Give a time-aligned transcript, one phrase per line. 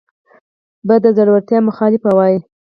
[0.87, 2.35] به د زړورتیا مخالف وای